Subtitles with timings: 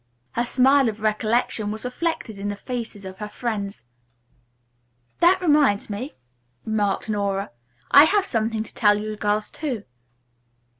[0.31, 3.85] Her smile of recollection was reflected in the faces of her friends.
[5.19, 6.15] "That reminds me,"
[6.65, 7.51] remarked Nora,
[7.91, 9.83] "I have something to tell you girls too."